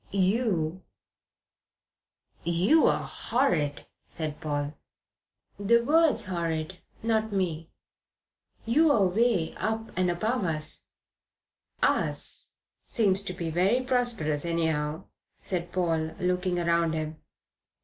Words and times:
You" 0.09 0.81
"You're 2.43 2.91
horrid," 2.91 3.85
said 4.07 4.41
Paul. 4.41 4.73
"The 5.59 5.83
word's 5.83 6.25
horrid, 6.25 6.79
not 7.03 7.31
me. 7.31 7.69
You're 8.65 8.97
away 8.97 9.53
up 9.57 9.95
above 9.95 10.43
us." 10.45 10.87
"'Us' 11.83 12.49
seems 12.87 13.21
to 13.21 13.33
be 13.33 13.51
very 13.51 13.81
prosperous, 13.83 14.43
anyhow," 14.43 15.03
said 15.39 15.71
Paul, 15.71 16.15
looking 16.19 16.55
round 16.55 16.95
him. 16.95 17.21